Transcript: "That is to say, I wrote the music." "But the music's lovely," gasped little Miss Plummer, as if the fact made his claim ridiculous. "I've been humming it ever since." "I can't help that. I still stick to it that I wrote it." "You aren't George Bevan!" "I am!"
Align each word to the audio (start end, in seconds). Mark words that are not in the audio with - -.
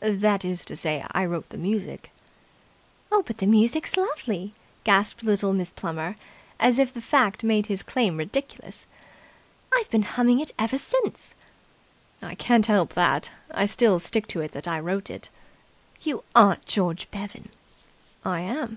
"That 0.00 0.44
is 0.44 0.66
to 0.66 0.76
say, 0.76 1.02
I 1.12 1.24
wrote 1.24 1.48
the 1.48 1.56
music." 1.56 2.12
"But 3.08 3.38
the 3.38 3.46
music's 3.46 3.96
lovely," 3.96 4.52
gasped 4.84 5.22
little 5.24 5.54
Miss 5.54 5.70
Plummer, 5.70 6.16
as 6.60 6.78
if 6.78 6.92
the 6.92 7.00
fact 7.00 7.42
made 7.42 7.68
his 7.68 7.82
claim 7.82 8.18
ridiculous. 8.18 8.86
"I've 9.74 9.88
been 9.88 10.02
humming 10.02 10.40
it 10.40 10.52
ever 10.58 10.76
since." 10.76 11.32
"I 12.20 12.34
can't 12.34 12.66
help 12.66 12.92
that. 12.92 13.30
I 13.50 13.64
still 13.64 13.98
stick 13.98 14.26
to 14.26 14.42
it 14.42 14.52
that 14.52 14.68
I 14.68 14.78
wrote 14.78 15.08
it." 15.08 15.30
"You 16.02 16.22
aren't 16.34 16.66
George 16.66 17.10
Bevan!" 17.10 17.48
"I 18.26 18.40
am!" 18.40 18.76